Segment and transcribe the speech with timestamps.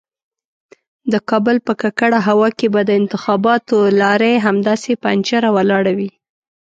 [1.11, 6.11] د کابل په ککړه هوا کې به د انتخاباتو لارۍ همداسې پنجر ولاړه وي.